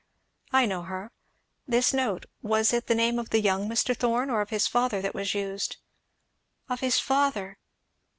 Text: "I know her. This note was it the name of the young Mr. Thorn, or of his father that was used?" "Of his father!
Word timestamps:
"I 0.51 0.65
know 0.65 0.81
her. 0.81 1.11
This 1.67 1.93
note 1.93 2.25
was 2.41 2.73
it 2.73 2.87
the 2.87 2.95
name 2.95 3.19
of 3.19 3.29
the 3.29 3.39
young 3.39 3.69
Mr. 3.69 3.95
Thorn, 3.95 4.31
or 4.31 4.41
of 4.41 4.49
his 4.49 4.65
father 4.65 4.99
that 4.99 5.13
was 5.13 5.35
used?" 5.35 5.77
"Of 6.69 6.79
his 6.79 6.97
father! 6.99 7.59